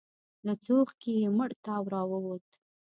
[0.45, 2.47] له څوښکي يې مړ تاو راووت.